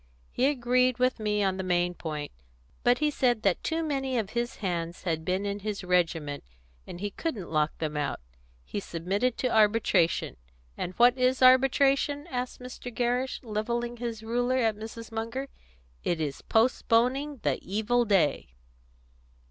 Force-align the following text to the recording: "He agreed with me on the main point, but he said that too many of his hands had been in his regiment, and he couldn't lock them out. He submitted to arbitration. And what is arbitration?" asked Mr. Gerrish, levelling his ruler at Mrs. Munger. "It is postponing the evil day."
"He 0.31 0.47
agreed 0.47 0.97
with 0.97 1.19
me 1.19 1.43
on 1.43 1.57
the 1.57 1.63
main 1.63 1.93
point, 1.93 2.31
but 2.83 2.97
he 2.97 3.11
said 3.11 3.43
that 3.43 3.63
too 3.63 3.83
many 3.83 4.17
of 4.17 4.31
his 4.31 4.55
hands 4.55 5.03
had 5.03 5.23
been 5.23 5.45
in 5.45 5.59
his 5.59 5.83
regiment, 5.83 6.43
and 6.87 6.99
he 6.99 7.11
couldn't 7.11 7.51
lock 7.51 7.77
them 7.77 7.95
out. 7.95 8.19
He 8.65 8.79
submitted 8.79 9.37
to 9.37 9.55
arbitration. 9.55 10.37
And 10.75 10.93
what 10.95 11.15
is 11.19 11.43
arbitration?" 11.43 12.25
asked 12.31 12.59
Mr. 12.59 12.91
Gerrish, 12.91 13.41
levelling 13.43 13.97
his 13.97 14.23
ruler 14.23 14.57
at 14.57 14.75
Mrs. 14.75 15.11
Munger. 15.11 15.49
"It 16.03 16.19
is 16.19 16.41
postponing 16.41 17.37
the 17.43 17.59
evil 17.63 18.03
day." 18.03 18.55